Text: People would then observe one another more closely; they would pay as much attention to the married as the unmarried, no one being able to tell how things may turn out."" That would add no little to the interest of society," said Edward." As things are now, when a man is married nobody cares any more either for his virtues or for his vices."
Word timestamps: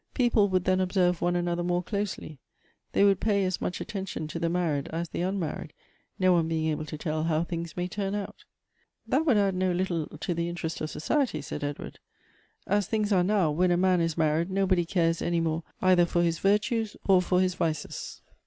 People 0.15 0.49
would 0.49 0.63
then 0.63 0.79
observe 0.81 1.21
one 1.21 1.35
another 1.35 1.61
more 1.61 1.83
closely; 1.83 2.39
they 2.93 3.03
would 3.03 3.19
pay 3.19 3.45
as 3.45 3.61
much 3.61 3.79
attention 3.79 4.27
to 4.29 4.39
the 4.39 4.49
married 4.49 4.87
as 4.87 5.09
the 5.09 5.21
unmarried, 5.21 5.73
no 6.17 6.33
one 6.33 6.47
being 6.47 6.71
able 6.71 6.85
to 6.85 6.97
tell 6.97 7.25
how 7.25 7.43
things 7.43 7.77
may 7.77 7.87
turn 7.87 8.15
out."" 8.15 8.43
That 9.07 9.27
would 9.27 9.37
add 9.37 9.53
no 9.53 9.71
little 9.71 10.07
to 10.07 10.33
the 10.33 10.49
interest 10.49 10.81
of 10.81 10.89
society," 10.89 11.39
said 11.39 11.63
Edward." 11.63 11.99
As 12.65 12.87
things 12.87 13.13
are 13.13 13.23
now, 13.23 13.51
when 13.51 13.69
a 13.69 13.77
man 13.77 14.01
is 14.01 14.17
married 14.17 14.49
nobody 14.49 14.85
cares 14.85 15.21
any 15.21 15.39
more 15.39 15.61
either 15.83 16.07
for 16.07 16.23
his 16.23 16.39
virtues 16.39 16.97
or 17.07 17.21
for 17.21 17.39
his 17.39 17.53
vices." 17.53 18.23